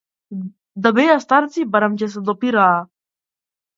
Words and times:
Да 0.85 0.93
беа 0.99 1.19
старци 1.27 1.67
барем 1.75 1.99
ќе 2.03 2.11
се 2.15 2.27
допираа. 2.31 2.77